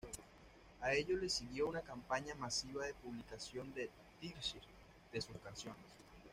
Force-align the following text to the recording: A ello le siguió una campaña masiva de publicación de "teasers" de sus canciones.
A 0.81 0.93
ello 0.95 1.15
le 1.15 1.29
siguió 1.29 1.67
una 1.67 1.81
campaña 1.83 2.33
masiva 2.33 2.83
de 2.87 2.95
publicación 2.95 3.71
de 3.75 3.87
"teasers" 4.19 4.65
de 5.13 5.21
sus 5.21 5.37
canciones. 5.43 5.85